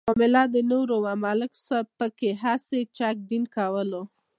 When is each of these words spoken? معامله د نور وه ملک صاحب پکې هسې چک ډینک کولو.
معامله 0.07 0.43
د 0.53 0.55
نور 0.71 0.87
وه 1.03 1.13
ملک 1.25 1.51
صاحب 1.67 1.87
پکې 1.99 2.29
هسې 2.43 2.81
چک 2.97 3.15
ډینک 3.27 3.47
کولو. 3.57 4.03